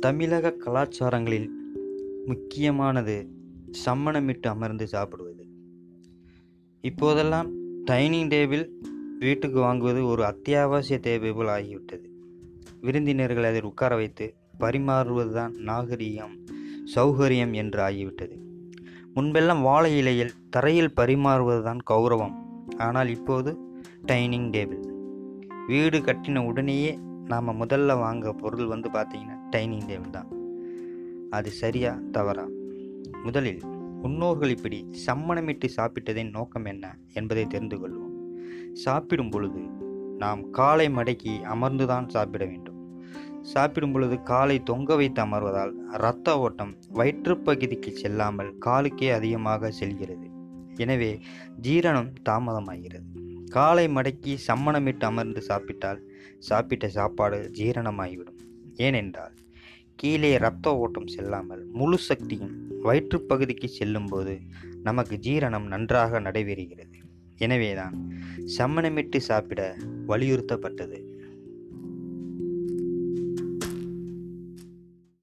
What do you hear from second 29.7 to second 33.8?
Table தான். அது சரியா தவறா? முதலில்